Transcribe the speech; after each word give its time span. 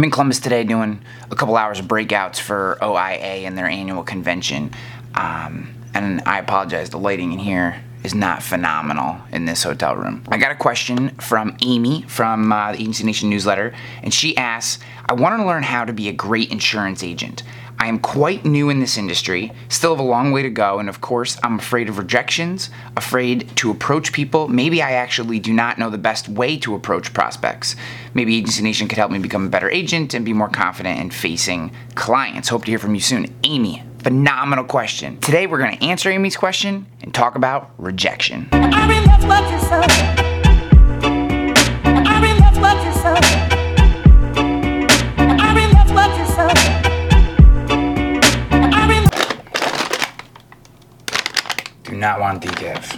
I'm 0.00 0.04
in 0.04 0.10
Columbus 0.10 0.40
today 0.40 0.64
doing 0.64 1.04
a 1.30 1.36
couple 1.36 1.58
hours 1.58 1.78
of 1.78 1.84
breakouts 1.84 2.40
for 2.40 2.78
OIA 2.80 3.44
and 3.46 3.58
their 3.58 3.66
annual 3.66 4.02
convention. 4.02 4.70
Um, 5.14 5.74
and 5.92 6.22
I 6.24 6.38
apologize, 6.38 6.88
the 6.88 6.96
lighting 6.96 7.34
in 7.34 7.38
here 7.38 7.84
is 8.02 8.14
not 8.14 8.42
phenomenal 8.42 9.20
in 9.30 9.44
this 9.44 9.62
hotel 9.62 9.94
room. 9.94 10.24
I 10.28 10.38
got 10.38 10.52
a 10.52 10.54
question 10.54 11.10
from 11.16 11.54
Amy 11.60 12.00
from 12.08 12.50
uh, 12.50 12.72
the 12.72 12.78
Agency 12.78 13.04
Nation 13.04 13.28
newsletter, 13.28 13.74
and 14.02 14.14
she 14.14 14.34
asks 14.38 14.82
I 15.04 15.12
want 15.12 15.38
to 15.38 15.44
learn 15.44 15.64
how 15.64 15.84
to 15.84 15.92
be 15.92 16.08
a 16.08 16.14
great 16.14 16.50
insurance 16.50 17.02
agent. 17.02 17.42
I 17.80 17.86
am 17.86 17.98
quite 17.98 18.44
new 18.44 18.68
in 18.68 18.78
this 18.78 18.98
industry, 18.98 19.52
still 19.70 19.92
have 19.96 20.04
a 20.04 20.08
long 20.08 20.32
way 20.32 20.42
to 20.42 20.50
go, 20.50 20.78
and 20.78 20.88
of 20.90 21.00
course, 21.00 21.38
I'm 21.42 21.58
afraid 21.58 21.88
of 21.88 21.96
rejections, 21.96 22.68
afraid 22.94 23.56
to 23.56 23.70
approach 23.70 24.12
people. 24.12 24.48
Maybe 24.48 24.82
I 24.82 24.92
actually 24.92 25.38
do 25.38 25.54
not 25.54 25.78
know 25.78 25.88
the 25.88 25.96
best 25.96 26.28
way 26.28 26.58
to 26.58 26.74
approach 26.74 27.14
prospects. 27.14 27.76
Maybe 28.12 28.36
Agency 28.36 28.62
Nation 28.62 28.86
could 28.86 28.98
help 28.98 29.10
me 29.10 29.18
become 29.18 29.46
a 29.46 29.48
better 29.48 29.70
agent 29.70 30.12
and 30.12 30.26
be 30.26 30.34
more 30.34 30.50
confident 30.50 31.00
in 31.00 31.10
facing 31.10 31.72
clients. 31.94 32.50
Hope 32.50 32.66
to 32.66 32.70
hear 32.70 32.78
from 32.78 32.94
you 32.94 33.00
soon. 33.00 33.34
Amy, 33.44 33.82
phenomenal 34.00 34.64
question. 34.64 35.18
Today, 35.20 35.46
we're 35.46 35.58
going 35.58 35.78
to 35.78 35.82
answer 35.82 36.10
Amy's 36.10 36.36
question 36.36 36.84
and 37.00 37.14
talk 37.14 37.34
about 37.34 37.70
rejection. 37.78 38.46
Not 52.00 52.18
want 52.18 52.42
decaf. 52.42 52.96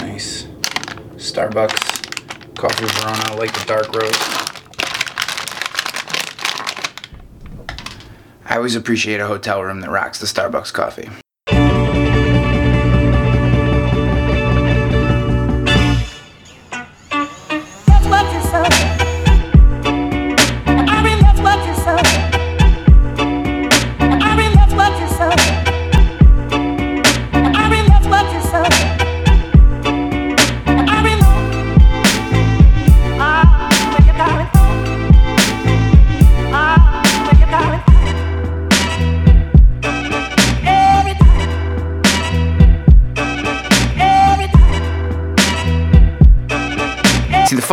Nice. 0.00 0.44
Starbucks 1.16 2.54
coffee 2.54 2.84
Verona, 2.84 3.36
like 3.38 3.52
the 3.52 3.64
dark 3.64 3.92
roast. 3.94 4.42
I 8.44 8.56
always 8.56 8.76
appreciate 8.76 9.18
a 9.18 9.26
hotel 9.26 9.62
room 9.62 9.80
that 9.80 9.88
rocks 9.88 10.20
the 10.20 10.26
Starbucks 10.26 10.74
coffee. 10.74 11.08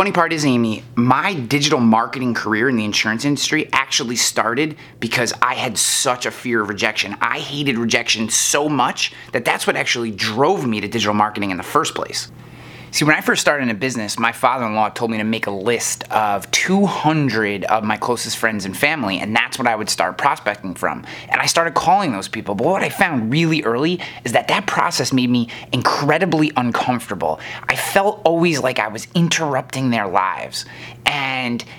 Funny 0.00 0.12
part 0.12 0.32
is, 0.32 0.46
Amy, 0.46 0.82
my 0.94 1.34
digital 1.34 1.78
marketing 1.78 2.32
career 2.32 2.70
in 2.70 2.76
the 2.76 2.86
insurance 2.86 3.26
industry 3.26 3.68
actually 3.70 4.16
started 4.16 4.74
because 4.98 5.34
I 5.42 5.52
had 5.52 5.76
such 5.76 6.24
a 6.24 6.30
fear 6.30 6.62
of 6.62 6.70
rejection. 6.70 7.18
I 7.20 7.38
hated 7.38 7.76
rejection 7.76 8.30
so 8.30 8.66
much 8.66 9.12
that 9.32 9.44
that's 9.44 9.66
what 9.66 9.76
actually 9.76 10.10
drove 10.10 10.66
me 10.66 10.80
to 10.80 10.88
digital 10.88 11.12
marketing 11.12 11.50
in 11.50 11.58
the 11.58 11.62
first 11.62 11.94
place. 11.94 12.32
See, 12.92 13.04
when 13.04 13.14
I 13.14 13.20
first 13.20 13.40
started 13.40 13.62
in 13.62 13.70
a 13.70 13.74
business, 13.74 14.18
my 14.18 14.32
father 14.32 14.66
in 14.66 14.74
law 14.74 14.88
told 14.88 15.12
me 15.12 15.18
to 15.18 15.24
make 15.24 15.46
a 15.46 15.52
list 15.52 16.10
of 16.10 16.50
200 16.50 17.64
of 17.64 17.84
my 17.84 17.96
closest 17.96 18.36
friends 18.36 18.64
and 18.64 18.76
family, 18.76 19.20
and 19.20 19.34
that's 19.34 19.58
what 19.58 19.68
I 19.68 19.76
would 19.76 19.88
start 19.88 20.18
prospecting 20.18 20.74
from. 20.74 21.04
And 21.28 21.40
I 21.40 21.46
started 21.46 21.74
calling 21.74 22.10
those 22.10 22.26
people. 22.26 22.56
But 22.56 22.66
what 22.66 22.82
I 22.82 22.88
found 22.88 23.32
really 23.32 23.62
early 23.62 24.00
is 24.24 24.32
that 24.32 24.48
that 24.48 24.66
process 24.66 25.12
made 25.12 25.30
me 25.30 25.48
incredibly 25.72 26.50
uncomfortable. 26.56 27.38
I 27.68 27.76
felt 27.76 28.22
always 28.24 28.60
like 28.60 28.80
I 28.80 28.88
was 28.88 29.06
interrupting 29.14 29.90
their 29.90 30.08
lives. 30.08 30.64
And 31.06 31.29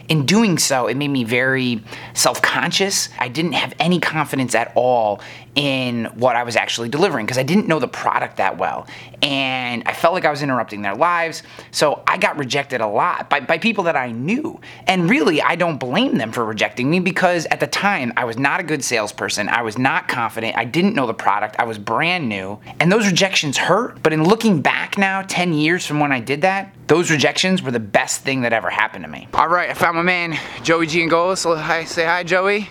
in 0.09 0.25
doing 0.25 0.57
so, 0.57 0.87
it 0.87 0.95
made 0.97 1.09
me 1.09 1.23
very 1.23 1.83
self 2.13 2.41
conscious. 2.41 3.09
I 3.19 3.27
didn't 3.27 3.53
have 3.53 3.73
any 3.79 3.99
confidence 3.99 4.55
at 4.55 4.71
all 4.75 5.21
in 5.55 6.05
what 6.15 6.35
I 6.35 6.43
was 6.43 6.55
actually 6.55 6.89
delivering 6.89 7.25
because 7.25 7.37
I 7.37 7.43
didn't 7.43 7.67
know 7.67 7.79
the 7.79 7.87
product 7.87 8.37
that 8.37 8.57
well. 8.57 8.87
And 9.21 9.83
I 9.85 9.93
felt 9.93 10.13
like 10.13 10.25
I 10.25 10.31
was 10.31 10.41
interrupting 10.41 10.81
their 10.81 10.95
lives. 10.95 11.43
So 11.71 12.03
I 12.07 12.17
got 12.17 12.37
rejected 12.37 12.81
a 12.81 12.87
lot 12.87 13.29
by, 13.29 13.41
by 13.41 13.57
people 13.57 13.83
that 13.85 13.95
I 13.95 14.11
knew. 14.11 14.59
And 14.87 15.09
really, 15.09 15.41
I 15.41 15.55
don't 15.55 15.77
blame 15.77 16.17
them 16.17 16.31
for 16.31 16.45
rejecting 16.45 16.89
me 16.89 16.99
because 16.99 17.45
at 17.47 17.59
the 17.59 17.67
time, 17.67 18.13
I 18.15 18.25
was 18.25 18.37
not 18.37 18.59
a 18.59 18.63
good 18.63 18.83
salesperson. 18.83 19.49
I 19.49 19.61
was 19.61 19.77
not 19.77 20.07
confident. 20.07 20.57
I 20.57 20.65
didn't 20.65 20.95
know 20.95 21.05
the 21.05 21.13
product. 21.13 21.57
I 21.59 21.65
was 21.65 21.77
brand 21.77 22.29
new. 22.29 22.59
And 22.79 22.91
those 22.91 23.05
rejections 23.05 23.57
hurt. 23.57 24.01
But 24.01 24.13
in 24.13 24.23
looking 24.23 24.61
back 24.61 24.97
now, 24.97 25.21
10 25.23 25.53
years 25.53 25.85
from 25.85 25.99
when 25.99 26.11
I 26.11 26.19
did 26.19 26.41
that, 26.41 26.73
those 26.87 27.11
rejections 27.11 27.61
were 27.61 27.71
the 27.71 27.79
best 27.79 28.21
thing 28.21 28.41
that 28.41 28.51
ever 28.51 28.69
happened 28.69 29.05
to 29.05 29.09
me. 29.09 29.27
All 29.33 29.47
right, 29.51 29.69
I 29.69 29.73
found 29.73 29.97
my 29.97 30.03
man, 30.03 30.39
Joey 30.63 30.87
Giangola. 30.87 31.35
So 31.35 31.55
hi, 31.55 31.83
say 31.83 32.05
hi, 32.05 32.23
Joey. 32.23 32.69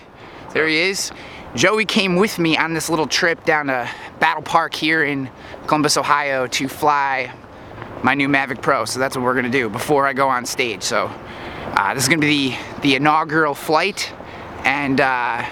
There 0.53 0.67
he 0.67 0.77
is. 0.77 1.11
Joey 1.53 1.85
came 1.85 2.15
with 2.15 2.39
me 2.39 2.57
on 2.57 2.73
this 2.73 2.89
little 2.89 3.07
trip 3.07 3.43
down 3.45 3.67
to 3.67 3.89
Battelle 4.19 4.43
Park 4.43 4.73
here 4.73 5.03
in 5.03 5.29
Columbus, 5.67 5.97
Ohio 5.97 6.47
to 6.47 6.67
fly 6.67 7.31
my 8.03 8.15
new 8.15 8.27
Mavic 8.27 8.61
Pro. 8.61 8.85
So 8.85 8.99
that's 8.99 9.15
what 9.15 9.23
we're 9.23 9.35
gonna 9.35 9.49
do 9.49 9.69
before 9.69 10.07
I 10.07 10.13
go 10.13 10.27
on 10.27 10.45
stage. 10.45 10.81
So 10.81 11.11
uh, 11.75 11.93
this 11.93 12.03
is 12.03 12.09
gonna 12.09 12.21
be 12.21 12.49
the, 12.49 12.57
the 12.81 12.95
inaugural 12.95 13.53
flight 13.53 14.11
and 14.63 14.99
uh, 14.99 15.45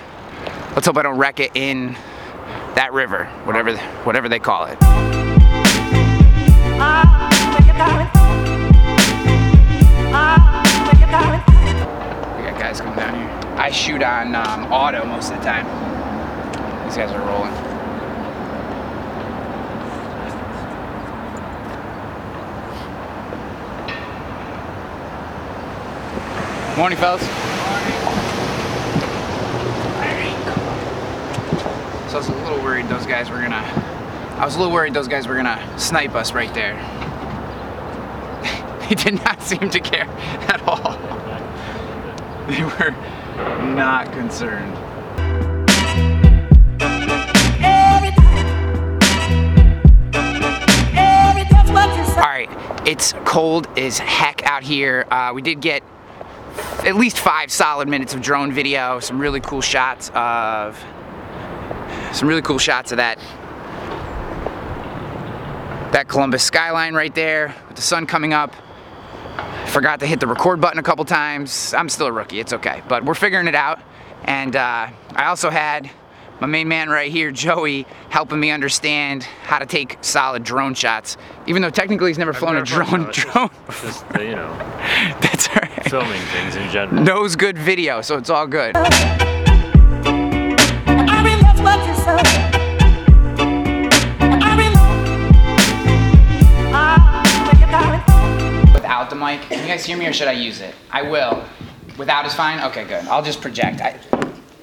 let's 0.74 0.88
hope 0.88 0.98
I 0.98 1.04
don't 1.04 1.18
wreck 1.18 1.40
it 1.40 1.52
in 1.54 1.96
that 2.76 2.92
river, 2.92 3.26
whatever, 3.44 3.78
whatever 3.78 4.30
they 4.30 4.40
call 4.40 4.66
it. 4.66 4.80
On 14.20 14.36
um, 14.36 14.70
auto 14.72 15.06
most 15.06 15.32
of 15.32 15.38
the 15.38 15.44
time. 15.46 15.66
These 16.86 16.98
guys 16.98 17.12
are 17.12 17.26
rolling. 17.26 17.54
Morning, 26.78 26.98
fellas. 26.98 27.22
So 32.10 32.16
I 32.16 32.18
was 32.18 32.28
a 32.28 32.34
little 32.34 32.60
worried 32.64 32.88
those 32.88 33.06
guys 33.06 33.30
were 33.30 33.40
gonna. 33.40 33.64
I 34.38 34.44
was 34.44 34.56
a 34.56 34.58
little 34.58 34.74
worried 34.74 34.94
those 34.94 35.08
guys 35.08 35.28
were 35.28 35.36
gonna 35.36 35.80
snipe 35.80 36.16
us 36.16 36.34
right 36.34 36.54
there. 36.54 36.76
they 38.90 38.96
did 38.96 39.24
not 39.24 39.42
seem 39.42 39.70
to 39.70 39.80
care 39.80 40.08
at 40.50 40.62
all. 40.68 40.98
They 42.50 42.64
were 42.64 42.96
not 43.76 44.12
concerned. 44.12 44.76
All 52.18 52.26
right, 52.26 52.50
it's 52.86 53.14
cold 53.26 53.68
as 53.78 53.98
heck 53.98 54.44
out 54.44 54.64
here. 54.64 55.06
Uh, 55.10 55.32
we 55.34 55.42
did 55.42 55.62
get 55.62 55.84
at 56.86 56.96
least 56.96 57.18
five 57.18 57.52
solid 57.52 57.88
minutes 57.88 58.14
of 58.14 58.22
drone 58.22 58.52
video, 58.52 59.00
some 59.00 59.20
really 59.20 59.40
cool 59.40 59.62
shots 59.62 60.12
of 60.14 60.78
some 62.12 62.28
really 62.28 62.42
cool 62.42 62.58
shots 62.58 62.92
of 62.92 62.98
that 62.98 63.20
that 65.92 66.08
Columbus 66.08 66.44
skyline 66.44 66.94
right 66.94 67.14
there 67.16 67.56
with 67.68 67.76
the 67.76 67.82
sun 67.82 68.06
coming 68.06 68.34
up. 68.34 68.54
Forgot 69.70 70.00
to 70.02 70.08
hit 70.08 70.20
the 70.20 70.28
record 70.28 70.60
button 70.60 70.80
a 70.80 70.84
couple 70.84 71.06
times. 71.06 71.74
I'm 71.74 71.90
still 71.90 72.08
a 72.08 72.12
rookie, 72.12 72.40
it's 72.40 72.54
okay, 72.54 72.82
but 72.88 73.06
we're 73.06 73.14
figuring 73.14 73.48
it 73.48 73.56
out. 73.56 73.80
And 74.26 74.56
uh, 74.56 74.88
I 75.16 75.26
also 75.26 75.50
had 75.50 75.90
my 76.42 76.48
main 76.48 76.68
man 76.68 76.90
right 76.90 77.12
here, 77.12 77.32
Joey, 77.32 77.86
helping 78.10 78.40
me 78.40 78.50
understand 78.52 79.24
how 79.44 79.60
to 79.60 79.66
take 79.66 79.98
solid 80.02 80.44
drone 80.44 80.74
shots. 80.74 81.18
Even 81.48 81.62
though 81.62 81.70
technically 81.70 82.10
he's 82.10 82.18
never 82.18 82.34
flown 82.34 82.58
a 82.58 82.64
drone. 82.64 82.88
flown 82.88 83.12
Drone. 83.12 83.50
Just, 83.82 84.06
uh, 84.16 84.22
you 84.22 84.36
know, 84.36 84.54
That's 85.22 85.48
all 85.50 85.56
right. 85.56 85.84
filming 85.90 86.22
things 86.34 86.56
in 86.56 86.70
general. 86.72 87.04
Knows 87.04 87.36
good 87.36 87.58
video, 87.58 88.02
so 88.02 88.18
it's 88.18 88.30
all 88.30 88.48
good. 88.48 88.76
Mic, 99.20 99.42
can 99.42 99.60
you 99.60 99.68
guys 99.68 99.86
hear 99.86 99.98
me 99.98 100.08
or 100.08 100.14
should 100.14 100.28
I 100.28 100.34
use 100.34 100.62
it? 100.62 100.74
I 100.92 101.04
will. 101.04 101.44
Without 101.98 102.26
is 102.26 102.34
fine? 102.34 102.64
Okay, 102.72 102.86
good. 102.86 103.06
I'll 103.06 103.24
just 103.24 103.42
project. 103.42 103.82
I, 103.82 104.00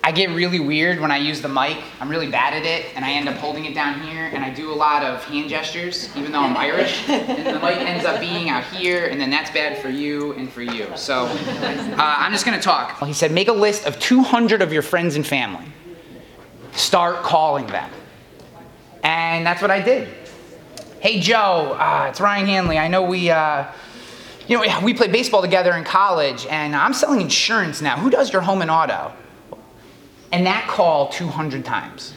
I 0.03 0.13
get 0.13 0.31
really 0.31 0.61
weird 0.61 1.01
when 1.01 1.11
I 1.11 1.19
use 1.19 1.43
the 1.43 1.49
mic. 1.49 1.77
I'm 2.01 2.09
really 2.09 2.31
bad 2.31 2.55
at 2.55 2.65
it, 2.65 2.87
and 2.95 3.05
I 3.05 3.11
end 3.11 3.29
up 3.29 3.35
holding 3.37 3.65
it 3.65 3.75
down 3.75 4.01
here, 4.03 4.31
and 4.33 4.45
I 4.45 4.55
do 4.55 4.73
a 4.73 4.75
lot 4.75 5.03
of 5.03 5.23
hand 5.25 5.51
gestures, 5.51 6.17
even 6.17 6.31
though 6.31 6.41
I'm 6.41 6.57
Irish. 6.57 7.07
And 7.09 7.45
the 7.45 7.61
mic 7.61 7.79
ends 7.79 8.05
up 8.05 8.21
being 8.21 8.49
out 8.49 8.63
here, 8.65 9.07
and 9.07 9.21
then 9.21 9.31
that's 9.31 9.51
bad 9.51 9.79
for 9.79 9.89
you 9.89 10.33
and 10.35 10.51
for 10.51 10.63
you. 10.63 10.87
So 10.97 11.25
uh, 11.27 11.97
I'm 11.99 12.33
just 12.33 12.45
gonna 12.45 12.63
talk. 12.63 13.03
He 13.05 13.13
said, 13.13 13.33
make 13.33 13.49
a 13.49 13.53
list 13.53 13.85
of 13.85 13.99
200 13.99 14.63
of 14.63 14.73
your 14.73 14.83
friends 14.83 15.17
and 15.17 15.27
family. 15.27 15.67
Start 16.73 17.25
calling 17.25 17.67
them. 17.67 17.91
And 19.03 19.45
that's 19.45 19.61
what 19.61 19.73
I 19.73 19.81
did. 19.81 20.09
Hey 21.01 21.21
Joe, 21.21 21.77
uh, 21.79 22.07
it's 22.11 22.21
Ryan 22.21 22.47
Hanley. 22.47 22.79
I 22.79 22.89
know 22.89 23.03
we, 23.03 23.31
uh, 23.31 23.67
you 24.49 24.57
know, 24.57 24.81
we 24.81 24.95
played 24.95 25.13
baseball 25.13 25.43
together 25.43 25.73
in 25.75 25.85
college, 25.85 26.47
and 26.47 26.75
I'm 26.75 26.93
selling 26.93 27.21
insurance 27.21 27.83
now. 27.83 27.97
Who 27.97 28.11
does 28.11 28.33
your 28.33 28.43
home 28.43 28.63
and 28.63 28.71
auto? 28.71 29.13
And 30.33 30.47
that 30.47 30.69
call 30.69 31.09
200 31.09 31.65
times. 31.65 32.15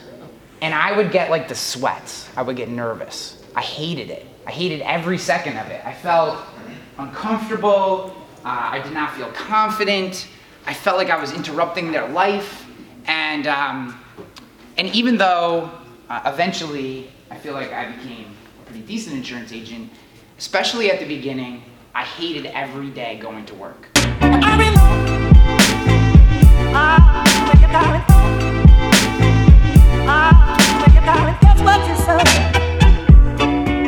And 0.60 0.74
I 0.74 0.96
would 0.96 1.10
get 1.10 1.30
like 1.30 1.48
the 1.48 1.54
sweats. 1.54 2.28
I 2.36 2.42
would 2.42 2.56
get 2.56 2.68
nervous. 2.68 3.42
I 3.56 3.62
hated 3.62 4.10
it. 4.10 4.26
I 4.46 4.50
hated 4.50 4.82
every 4.82 5.18
second 5.18 5.56
of 5.56 5.68
it. 5.68 5.84
I 5.84 5.92
felt 5.92 6.38
uncomfortable. 6.98 8.14
Uh, 8.44 8.68
I 8.72 8.80
did 8.80 8.92
not 8.92 9.14
feel 9.14 9.30
confident. 9.32 10.28
I 10.66 10.74
felt 10.74 10.98
like 10.98 11.10
I 11.10 11.20
was 11.20 11.32
interrupting 11.32 11.92
their 11.92 12.08
life. 12.08 12.66
And, 13.06 13.46
um, 13.46 13.98
and 14.76 14.88
even 14.88 15.16
though 15.16 15.70
uh, 16.08 16.22
eventually 16.26 17.10
I 17.30 17.36
feel 17.36 17.54
like 17.54 17.72
I 17.72 17.90
became 17.92 18.26
a 18.60 18.64
pretty 18.66 18.84
decent 18.84 19.16
insurance 19.16 19.52
agent, 19.52 19.90
especially 20.38 20.90
at 20.90 21.00
the 21.00 21.06
beginning, 21.06 21.62
I 21.92 22.04
hated 22.04 22.46
every 22.46 22.90
day 22.90 23.18
going 23.18 23.44
to 23.46 23.54
work. 23.54 23.88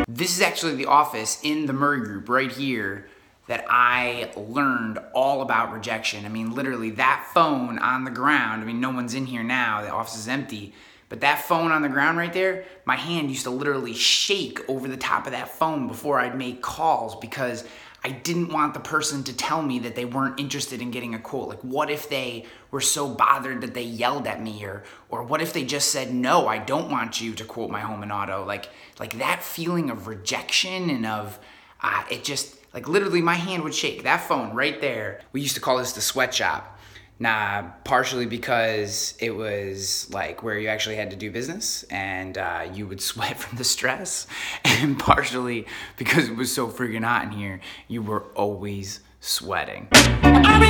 This 0.09 0.37
is 0.37 0.41
actually 0.43 0.75
the 0.77 0.87
office 0.87 1.41
in 1.43 1.67
the 1.67 1.73
Murray 1.73 2.01
Group 2.01 2.29
right 2.29 2.51
here 2.51 3.07
that 3.47 3.65
I 3.69 4.33
learned 4.37 4.99
all 5.15 5.43
about 5.43 5.73
rejection. 5.73 6.25
I 6.25 6.29
mean, 6.29 6.55
literally, 6.55 6.91
that 6.91 7.29
phone 7.33 7.79
on 7.79 8.05
the 8.05 8.11
ground. 8.11 8.63
I 8.63 8.65
mean, 8.65 8.81
no 8.81 8.91
one's 8.91 9.15
in 9.15 9.27
here 9.27 9.43
now, 9.43 9.83
the 9.83 9.91
office 9.91 10.17
is 10.17 10.29
empty. 10.29 10.75
But 11.09 11.21
that 11.21 11.43
phone 11.43 11.73
on 11.73 11.83
the 11.83 11.91
ground 11.91 12.17
right 12.17 12.33
there, 12.33 12.65
my 12.87 12.97
hand 12.97 13.29
used 13.29 13.43
to 13.43 13.51
literally 13.51 13.93
shake 13.93 14.67
over 14.67 14.89
the 14.89 14.97
top 14.97 15.27
of 15.27 15.33
that 15.33 15.51
phone 15.51 15.87
before 15.87 16.19
I'd 16.19 16.39
make 16.39 16.63
calls 16.63 17.15
because 17.17 17.65
I 18.05 18.11
didn't 18.11 18.53
want 18.53 18.75
the 18.75 18.81
person 18.81 19.23
to 19.25 19.33
tell 19.33 19.63
me 19.63 19.79
that 19.81 19.95
they 19.95 20.05
weren't 20.05 20.41
interested 20.41 20.83
in 20.83 20.91
getting 20.91 21.15
a 21.15 21.21
quote. 21.21 21.49
Like, 21.49 21.61
what 21.61 21.89
if 21.89 22.09
they 22.09 22.47
were 22.73 22.81
so 22.81 23.09
bothered 23.09 23.61
that 23.61 23.75
they 23.75 23.83
yelled 23.83 24.27
at 24.27 24.43
me, 24.43 24.65
or 24.65 24.83
or 25.09 25.23
what 25.23 25.41
if 25.41 25.53
they 25.53 25.65
just 25.65 25.91
said, 25.91 26.13
"No, 26.13 26.49
I 26.49 26.59
don't 26.59 26.91
want 26.91 27.21
you 27.21 27.35
to 27.35 27.45
quote 27.45 27.71
my 27.71 27.81
home 27.81 28.03
and 28.03 28.11
auto." 28.11 28.45
Like, 28.45 28.69
like 28.99 29.19
that 29.19 29.43
feeling 29.43 29.89
of 29.89 30.09
rejection 30.09 30.91
and 30.91 31.07
of 31.07 31.39
uh, 31.81 32.05
it 32.11 32.25
just 32.25 32.57
like 32.75 32.89
literally 32.89 33.23
my 33.23 33.35
hand 33.35 33.63
would 33.63 33.75
shake. 33.75 34.03
That 34.03 34.23
phone 34.23 34.55
right 34.55 34.81
there. 34.81 35.21
We 35.33 35.41
used 35.41 35.55
to 35.55 35.61
call 35.61 35.79
this 35.79 35.93
the 35.93 36.01
sweatshop. 36.01 36.79
Nah, 37.23 37.71
partially 37.85 38.27
because 38.27 39.15
it 39.21 39.31
was 39.31 40.11
like 40.11 40.43
where 40.43 40.59
you 40.59 40.67
actually 40.67 40.97
had 40.97 41.13
to 41.13 41.17
do 41.17 41.31
business 41.31 41.85
and 41.85 42.37
uh, 42.37 42.69
you 42.75 42.85
would 42.89 43.01
sweat 43.11 43.39
from 43.39 43.59
the 43.59 43.63
stress, 43.63 44.27
and 44.65 44.99
partially 44.99 45.65
because 45.97 46.29
it 46.29 46.35
was 46.35 46.53
so 46.53 46.67
freaking 46.67 47.05
hot 47.05 47.27
in 47.27 47.31
here, 47.31 47.61
you 47.87 48.03
were 48.03 48.25
always 48.35 48.99
sweating. 49.21 49.87
Two 49.93 50.63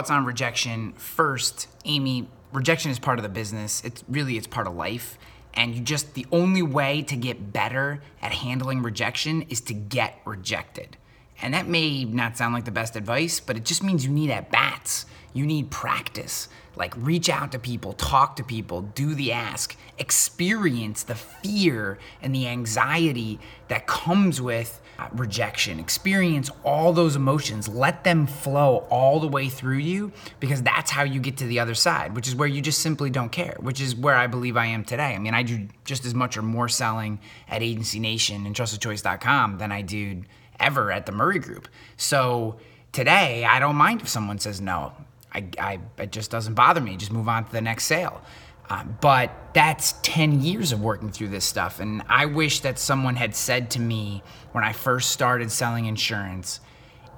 thoughts 0.00 0.10
on 0.10 0.24
rejection. 0.24 0.94
First, 0.94 1.68
Amy, 1.84 2.26
rejection 2.54 2.90
is 2.90 2.98
part 2.98 3.18
of 3.18 3.22
the 3.22 3.28
business. 3.28 3.84
It's 3.84 4.02
really 4.08 4.38
it's 4.38 4.46
part 4.46 4.66
of 4.66 4.74
life. 4.74 5.18
And 5.52 5.74
you 5.74 5.82
just 5.82 6.14
the 6.14 6.26
only 6.32 6.62
way 6.62 7.02
to 7.02 7.16
get 7.16 7.52
better 7.52 8.00
at 8.22 8.32
handling 8.32 8.82
rejection 8.82 9.42
is 9.50 9.60
to 9.62 9.74
get 9.74 10.18
rejected. 10.24 10.96
And 11.42 11.52
that 11.52 11.68
may 11.68 12.04
not 12.04 12.38
sound 12.38 12.54
like 12.54 12.64
the 12.64 12.70
best 12.70 12.96
advice, 12.96 13.40
but 13.40 13.58
it 13.58 13.66
just 13.66 13.82
means 13.82 14.02
you 14.02 14.10
need 14.10 14.30
at 14.30 14.50
bats. 14.50 15.04
You 15.32 15.46
need 15.46 15.70
practice. 15.70 16.48
Like 16.76 16.94
reach 16.96 17.28
out 17.28 17.52
to 17.52 17.58
people, 17.58 17.92
talk 17.92 18.36
to 18.36 18.44
people, 18.44 18.82
do 18.82 19.14
the 19.14 19.32
ask, 19.32 19.76
experience 19.98 21.02
the 21.02 21.14
fear 21.14 21.98
and 22.22 22.34
the 22.34 22.48
anxiety 22.48 23.38
that 23.68 23.86
comes 23.86 24.40
with 24.40 24.80
uh, 24.98 25.08
rejection. 25.12 25.78
Experience 25.78 26.50
all 26.64 26.92
those 26.92 27.16
emotions. 27.16 27.68
Let 27.68 28.04
them 28.04 28.26
flow 28.26 28.86
all 28.90 29.20
the 29.20 29.28
way 29.28 29.48
through 29.48 29.78
you 29.78 30.12
because 30.38 30.62
that's 30.62 30.90
how 30.90 31.02
you 31.02 31.20
get 31.20 31.36
to 31.38 31.46
the 31.46 31.60
other 31.60 31.74
side, 31.74 32.14
which 32.14 32.28
is 32.28 32.34
where 32.34 32.48
you 32.48 32.60
just 32.60 32.80
simply 32.80 33.10
don't 33.10 33.32
care, 33.32 33.56
which 33.60 33.80
is 33.80 33.94
where 33.94 34.14
I 34.14 34.26
believe 34.26 34.56
I 34.56 34.66
am 34.66 34.84
today. 34.84 35.14
I 35.14 35.18
mean, 35.18 35.34
I 35.34 35.42
do 35.42 35.68
just 35.84 36.04
as 36.04 36.14
much 36.14 36.36
or 36.36 36.42
more 36.42 36.68
selling 36.68 37.20
at 37.48 37.62
Agency 37.62 37.98
Nation 37.98 38.46
and 38.46 38.54
trustedchoice.com 38.54 39.58
than 39.58 39.72
I 39.72 39.82
do 39.82 40.22
ever 40.58 40.92
at 40.92 41.06
the 41.06 41.12
Murray 41.12 41.38
Group. 41.38 41.68
So 41.96 42.56
today, 42.92 43.44
I 43.44 43.58
don't 43.58 43.76
mind 43.76 44.02
if 44.02 44.08
someone 44.08 44.38
says 44.38 44.60
no. 44.60 44.92
I, 45.32 45.48
I, 45.58 45.78
it 45.98 46.12
just 46.12 46.30
doesn't 46.30 46.54
bother 46.54 46.80
me. 46.80 46.96
Just 46.96 47.12
move 47.12 47.28
on 47.28 47.44
to 47.44 47.52
the 47.52 47.60
next 47.60 47.84
sale. 47.84 48.22
Uh, 48.70 48.84
but 49.00 49.32
that's 49.52 49.94
10 50.02 50.42
years 50.42 50.70
of 50.70 50.80
working 50.80 51.10
through 51.10 51.28
this 51.28 51.44
stuff. 51.44 51.80
And 51.80 52.02
I 52.08 52.26
wish 52.26 52.60
that 52.60 52.78
someone 52.78 53.16
had 53.16 53.34
said 53.34 53.70
to 53.72 53.80
me 53.80 54.22
when 54.52 54.62
I 54.62 54.72
first 54.72 55.10
started 55.10 55.50
selling 55.50 55.86
insurance, 55.86 56.60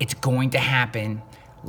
it's 0.01 0.15
going 0.15 0.51
to 0.51 0.59
happen. 0.59 1.23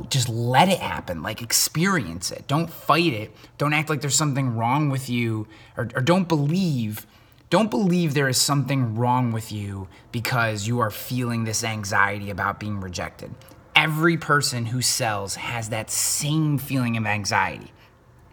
Just 0.08 0.30
let 0.30 0.70
it 0.70 0.78
happen. 0.78 1.22
Like, 1.22 1.42
experience 1.42 2.30
it. 2.30 2.46
Don't 2.48 2.70
fight 2.70 3.12
it. 3.12 3.30
Don't 3.58 3.74
act 3.74 3.90
like 3.90 4.00
there's 4.00 4.16
something 4.16 4.56
wrong 4.56 4.88
with 4.88 5.10
you, 5.10 5.46
or, 5.76 5.88
or 5.94 6.00
don't 6.00 6.28
believe. 6.28 7.06
Don't 7.50 7.70
believe 7.70 8.14
there 8.14 8.28
is 8.28 8.40
something 8.40 8.96
wrong 8.96 9.32
with 9.32 9.52
you 9.52 9.86
because 10.12 10.66
you 10.66 10.80
are 10.80 10.90
feeling 10.90 11.44
this 11.44 11.62
anxiety 11.62 12.30
about 12.30 12.58
being 12.58 12.80
rejected. 12.80 13.34
Every 13.84 14.16
person 14.16 14.64
who 14.64 14.80
sells 14.80 15.34
has 15.34 15.68
that 15.68 15.90
same 15.90 16.56
feeling 16.56 16.96
of 16.96 17.04
anxiety. 17.04 17.70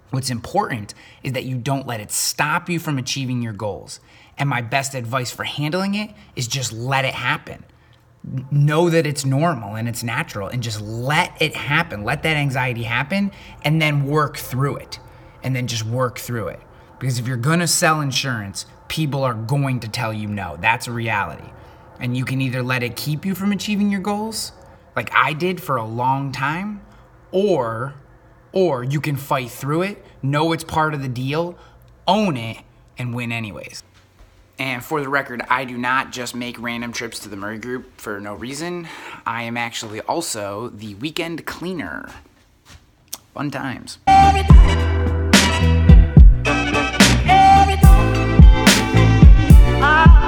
What's 0.09 0.29
important 0.29 0.93
is 1.23 1.33
that 1.33 1.43
you 1.43 1.57
don't 1.57 1.85
let 1.85 1.99
it 1.99 2.09
stop 2.09 2.69
you 2.69 2.79
from 2.79 2.97
achieving 2.97 3.41
your 3.41 3.51
goals. 3.51 3.99
And 4.37 4.47
my 4.47 4.61
best 4.61 4.95
advice 4.95 5.29
for 5.29 5.43
handling 5.43 5.93
it 5.93 6.11
is 6.37 6.47
just 6.47 6.71
let 6.71 7.03
it 7.03 7.15
happen. 7.15 7.65
Know 8.49 8.89
that 8.91 9.05
it's 9.05 9.25
normal 9.25 9.75
and 9.75 9.89
it's 9.89 10.03
natural 10.03 10.47
and 10.47 10.63
just 10.63 10.79
let 10.79 11.33
it 11.41 11.53
happen. 11.53 12.05
Let 12.05 12.23
that 12.23 12.37
anxiety 12.37 12.83
happen 12.83 13.33
and 13.65 13.81
then 13.81 14.05
work 14.05 14.37
through 14.37 14.77
it. 14.77 14.99
And 15.43 15.53
then 15.53 15.67
just 15.67 15.83
work 15.85 16.17
through 16.17 16.47
it. 16.47 16.61
Because 16.97 17.19
if 17.19 17.27
you're 17.27 17.35
gonna 17.35 17.67
sell 17.67 17.99
insurance, 17.99 18.65
people 18.87 19.21
are 19.21 19.33
going 19.33 19.81
to 19.81 19.89
tell 19.89 20.13
you 20.13 20.29
no. 20.29 20.55
That's 20.61 20.87
a 20.87 20.93
reality. 20.93 21.49
And 21.99 22.15
you 22.15 22.23
can 22.23 22.39
either 22.39 22.63
let 22.63 22.83
it 22.83 22.95
keep 22.95 23.25
you 23.25 23.35
from 23.35 23.51
achieving 23.51 23.91
your 23.91 23.99
goals, 23.99 24.53
like 24.95 25.09
I 25.13 25.33
did 25.33 25.61
for 25.61 25.77
a 25.77 25.85
long 25.85 26.31
time, 26.31 26.81
or 27.31 27.95
or 28.51 28.83
you 28.83 28.99
can 28.99 29.15
fight 29.15 29.49
through 29.49 29.83
it, 29.83 30.03
know 30.21 30.51
it's 30.51 30.63
part 30.63 30.93
of 30.93 31.01
the 31.01 31.07
deal, 31.07 31.57
own 32.07 32.35
it, 32.35 32.57
and 32.97 33.15
win 33.15 33.31
anyways. 33.31 33.83
And 34.59 34.83
for 34.83 35.01
the 35.01 35.09
record, 35.09 35.41
I 35.49 35.65
do 35.65 35.77
not 35.77 36.11
just 36.11 36.35
make 36.35 36.59
random 36.59 36.91
trips 36.91 37.19
to 37.19 37.29
the 37.29 37.35
Murray 37.35 37.57
Group 37.57 37.99
for 37.99 38.19
no 38.19 38.35
reason. 38.35 38.87
I 39.25 39.43
am 39.43 39.57
actually 39.57 40.01
also 40.01 40.69
the 40.69 40.95
weekend 40.95 41.45
cleaner. 41.45 42.09
Fun 43.33 43.49
times. 43.49 43.97
Ah. 49.83 50.20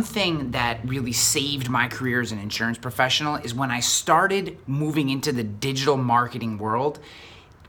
One 0.00 0.06
thing 0.06 0.52
that 0.52 0.80
really 0.82 1.12
saved 1.12 1.68
my 1.68 1.86
career 1.86 2.22
as 2.22 2.32
an 2.32 2.38
insurance 2.38 2.78
professional 2.78 3.36
is 3.36 3.52
when 3.52 3.70
I 3.70 3.80
started 3.80 4.56
moving 4.66 5.10
into 5.10 5.30
the 5.30 5.44
digital 5.44 5.98
marketing 5.98 6.56
world. 6.56 7.00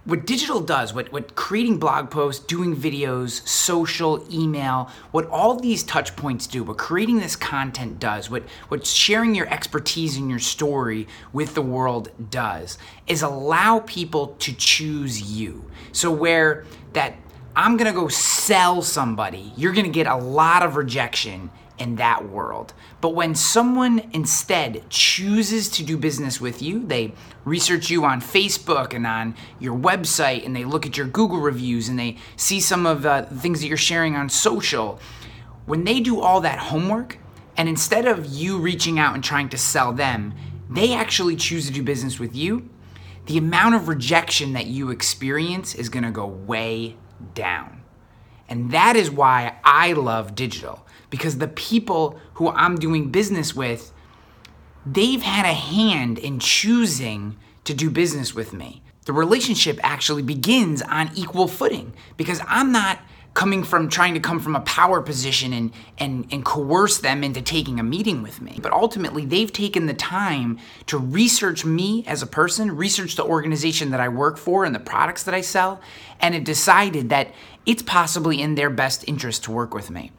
what 0.06 0.26
digital 0.26 0.62
does, 0.62 0.94
what, 0.94 1.12
what 1.12 1.36
creating 1.36 1.78
blog 1.78 2.10
posts, 2.10 2.44
doing 2.46 2.74
videos, 2.74 3.46
social, 3.46 4.26
email, 4.34 4.90
what 5.12 5.28
all 5.28 5.60
these 5.60 5.84
touch 5.84 6.16
points 6.16 6.48
do, 6.48 6.64
what 6.64 6.78
creating 6.78 7.20
this 7.20 7.36
content 7.36 8.00
does, 8.00 8.30
what, 8.30 8.44
what 8.70 8.86
sharing 8.86 9.36
your 9.36 9.50
expertise 9.50 10.16
and 10.16 10.30
your 10.30 10.40
story 10.40 11.10
with 11.34 11.54
the 11.54 11.62
world 11.62 12.12
does, 12.30 12.78
is 13.08 13.22
allow 13.22 13.80
people 13.80 14.28
to 14.40 14.54
choose 14.54 15.22
you. 15.22 15.70
So, 15.92 16.10
where 16.10 16.64
that 16.94 17.16
I'm 17.58 17.76
gonna 17.76 17.92
go 17.92 18.08
sell 18.08 18.82
somebody, 18.82 19.52
you're 19.58 19.74
gonna 19.74 19.90
get 19.90 20.08
a 20.08 20.16
lot 20.16 20.64
of 20.64 20.78
rejection 20.78 21.52
in 21.82 21.96
that 21.96 22.30
world. 22.30 22.74
But 23.02 23.16
when 23.16 23.34
someone 23.34 24.10
instead 24.14 24.88
chooses 24.90 25.68
to 25.70 25.84
do 25.84 25.98
business 25.98 26.40
with 26.40 26.62
you, 26.62 26.86
they 26.86 27.14
research 27.44 27.90
you 27.90 28.06
on 28.06 28.22
Facebook 28.22 28.94
and 28.94 29.08
on 29.08 29.36
your 29.60 29.76
website, 29.76 30.46
and 30.46 30.56
they 30.56 30.64
look 30.64 30.86
at 30.86 30.96
your 30.96 31.08
Google 31.08 31.40
reviews 31.40 31.90
and 31.90 31.98
they 31.98 32.18
see 32.36 32.60
some 32.60 32.86
of 32.86 33.02
the 33.02 33.28
things 33.34 33.62
that 33.62 33.68
you're 33.68 33.78
sharing 33.78 34.16
on 34.16 34.30
social. 34.30 35.00
When 35.66 35.84
they 35.84 36.00
do 36.00 36.22
all 36.22 36.40
that 36.42 36.60
homework, 36.60 37.18
and 37.58 37.68
instead 37.68 38.06
of 38.06 38.28
you 38.28 38.60
reaching 38.60 39.00
out 39.00 39.16
and 39.16 39.24
trying 39.24 39.50
to 39.50 39.58
sell 39.58 39.92
them, 39.92 40.36
they 40.70 40.94
actually 40.94 41.36
choose 41.36 41.66
to 41.66 41.74
do 41.74 41.82
business 41.82 42.20
with 42.20 42.36
you, 42.36 42.70
the 43.26 43.40
amount 43.40 43.74
of 43.74 43.88
rejection 43.88 44.54
that 44.54 44.68
you 44.68 44.92
experience 44.92 45.74
is 45.74 45.90
gonna 45.90 46.12
go 46.12 46.28
way 46.28 46.96
down. 47.34 47.81
And 48.51 48.72
that 48.72 48.98
is 48.98 49.10
why 49.10 49.55
I 49.63 49.93
love 49.93 50.36
digital 50.36 50.86
because 51.10 51.38
the 51.38 51.48
people 51.48 52.20
who 52.34 52.50
I'm 52.50 52.75
doing 52.75 53.10
business 53.10 53.55
with, 53.55 53.93
they've 54.86 55.22
had 55.22 55.46
a 55.46 55.53
hand 55.53 56.20
in 56.20 56.38
choosing 56.38 57.38
to 57.63 57.74
do 57.74 57.89
business 57.89 58.36
with 58.36 58.51
me. 58.51 58.84
The 59.05 59.13
relationship 59.13 59.79
actually 59.84 60.22
begins 60.22 60.81
on 60.81 61.12
equal 61.15 61.48
footing 61.48 61.93
because 62.17 62.41
I'm 62.46 62.74
not 62.74 63.00
coming 63.34 63.64
from 63.64 63.88
trying 63.88 64.14
to 64.14 64.20
come 64.20 64.40
from 64.40 64.56
a 64.56 64.62
power 64.62 65.02
position 65.02 65.54
and, 65.54 65.72
and, 65.98 66.28
and 66.32 66.44
coerce 66.44 66.98
them 66.98 67.24
into 67.24 67.42
taking 67.42 67.80
a 67.80 67.84
meeting 67.84 68.22
with 68.22 68.42
me. 68.42 68.60
But 68.62 68.74
ultimately, 68.74 69.26
they've 69.26 69.52
taken 69.52 69.86
the 69.86 69.94
time 69.94 70.60
to 70.88 70.98
research 70.98 71.64
me 71.64 72.04
as 72.08 72.22
a 72.22 72.28
person, 72.28 72.76
research 72.76 73.16
the 73.16 73.24
organization 73.24 73.92
that 73.92 74.02
I 74.02 74.10
work 74.10 74.38
for 74.38 74.66
and 74.66 74.76
the 74.76 74.80
products 74.80 75.24
that 75.24 75.34
I 75.34 75.42
sell, 75.42 75.80
and 76.20 76.36
it 76.36 76.44
decided 76.44 77.10
that 77.10 77.34
it's 77.66 77.84
possibly 77.84 78.42
in 78.42 78.56
their 78.56 78.70
best 78.70 79.08
interest 79.08 79.46
to 79.46 79.52
work 79.52 79.74
with 79.74 79.90
me. 79.90 80.12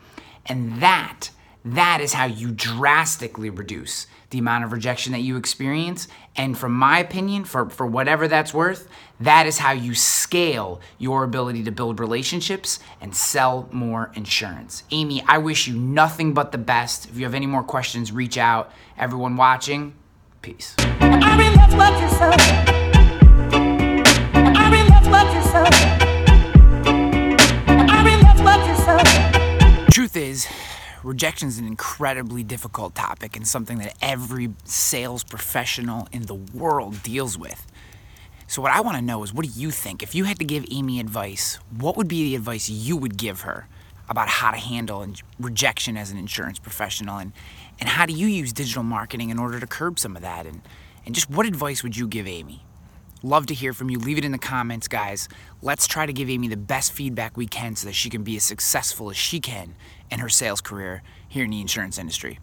And 0.47 0.81
that, 0.81 1.31
that 1.65 2.01
is 2.01 2.15
how 2.15 2.25
you 2.25 2.51
drastically 2.51 3.51
reduce 3.51 4.07
the 4.33 4.39
amount 4.39 4.65
of 4.65 4.73
rejection 4.73 5.13
that 5.13 5.21
you 5.21 5.37
experience. 5.37 6.09
And 6.35 6.59
from 6.59 6.73
my 6.73 6.99
opinion, 6.99 7.45
for, 7.45 7.71
for 7.71 7.87
whatever 7.87 8.27
that's 8.27 8.53
worth, 8.53 8.89
that 9.21 9.47
is 9.47 9.59
how 9.59 9.73
you 9.73 9.95
scale 9.95 10.81
your 10.99 11.23
ability 11.23 11.63
to 11.65 11.71
build 11.71 12.01
relationships 12.01 12.81
and 13.01 13.15
sell 13.15 13.69
more 13.71 14.11
insurance. 14.15 14.83
Amy, 14.91 15.23
I 15.29 15.39
wish 15.39 15.69
you 15.69 15.79
nothing 15.79 16.35
but 16.35 16.51
the 16.51 16.59
best. 16.59 17.09
If 17.09 17.17
you 17.19 17.25
have 17.25 17.35
any 17.35 17.47
more 17.47 17.63
questions, 17.63 18.11
reach 18.11 18.39
out. 18.39 18.73
Everyone 18.99 19.37
watching, 19.37 19.95
peace. 20.41 20.75
Truth 29.91 30.17
is, 30.17 30.49
rejection 31.03 31.49
is 31.49 31.59
an 31.59 31.67
incredibly 31.67 32.43
difficult 32.43 32.95
topic 32.95 33.37
and 33.37 33.47
something 33.47 33.79
that 33.79 33.97
every 34.01 34.55
sales 34.65 35.25
professional 35.25 36.09
in 36.13 36.23
the 36.23 36.35
world 36.35 37.03
deals 37.03 37.37
with. 37.37 37.67
So, 38.47 38.61
what 38.61 38.73
I 38.73 38.81
want 38.81 38.97
to 38.97 39.03
know 39.03 39.23
is 39.23 39.33
what 39.33 39.47
do 39.47 39.53
you 39.53 39.71
think? 39.71 40.03
If 40.03 40.15
you 40.15 40.25
had 40.25 40.39
to 40.39 40.45
give 40.45 40.65
Amy 40.71 41.01
advice, 41.01 41.59
what 41.77 41.97
would 41.97 42.09
be 42.09 42.25
the 42.25 42.37
advice 42.37 42.69
you 42.69 42.97
would 42.97 43.17
give 43.17 43.43
her 43.43 43.67
about 44.09 44.29
how 44.29 44.51
to 44.51 44.59
handle 44.59 45.07
rejection 45.41 45.97
as 45.97 46.11
an 46.11 46.19
insurance 46.19 46.59
professional? 46.59 47.19
And, 47.19 47.33
and 47.81 47.89
how 47.89 48.05
do 48.05 48.13
you 48.13 48.27
use 48.27 48.53
digital 48.53 48.83
marketing 48.83 49.31
in 49.31 49.39
order 49.39 49.59
to 49.59 49.67
curb 49.67 49.99
some 49.99 50.17
of 50.17 50.23
that? 50.23 50.47
And, 50.47 50.61
and 51.07 51.15
just 51.15 51.31
what 51.31 51.47
advice 51.47 51.83
would 51.83 51.97
you 51.97 52.07
give 52.07 52.27
Amy? 52.27 52.65
Love 53.25 53.47
to 53.47 53.55
hear 53.55 53.73
from 53.73 53.89
you. 53.89 53.99
Leave 53.99 54.19
it 54.19 54.25
in 54.25 54.33
the 54.33 54.39
comments, 54.39 54.89
guys. 54.89 55.29
Let's 55.63 55.87
try 55.87 56.07
to 56.07 56.13
give 56.13 56.29
Amy 56.29 56.49
the 56.49 56.57
best 56.57 56.93
feedback 56.93 57.37
we 57.37 57.47
can 57.47 57.77
so 57.77 57.87
that 57.87 57.95
she 57.95 58.11
can 58.11 58.25
be 58.25 58.37
as 58.37 58.43
successful 58.43 59.11
as 59.11 59.17
she 59.17 59.39
can 59.39 59.77
in 60.13 60.21
her 60.21 60.29
sales 60.29 60.61
career 60.61 61.03
here 61.27 61.45
in 61.45 61.51
the 61.51 61.61
insurance 61.61 61.99
industry. 61.99 62.39